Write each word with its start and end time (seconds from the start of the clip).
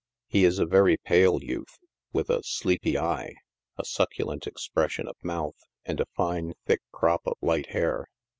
^ 0.01 0.03
He 0.25 0.45
is 0.45 0.57
a 0.57 0.65
very 0.65 0.97
pale 0.97 1.43
youth, 1.43 1.77
with 2.11 2.31
a 2.31 2.41
sleepy 2.41 2.97
eye, 2.97 3.35
a 3.77 3.85
succulent 3.85 4.47
expression 4.47 5.07
of 5.07 5.15
mouth, 5.21 5.61
and 5.85 5.99
a 5.99 6.07
fine, 6.15 6.53
thick 6.65 6.81
crop 6.91 7.21
of 7.27 7.37
light 7.39 7.67
hair. 7.69 8.07